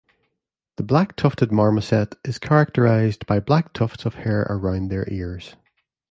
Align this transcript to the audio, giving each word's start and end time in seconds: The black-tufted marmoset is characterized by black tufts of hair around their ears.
The 0.77 0.83
black-tufted 0.83 1.51
marmoset 1.51 2.15
is 2.25 2.39
characterized 2.39 3.27
by 3.27 3.39
black 3.39 3.71
tufts 3.71 4.03
of 4.03 4.15
hair 4.15 4.47
around 4.49 4.89
their 4.89 5.05
ears. 5.11 5.55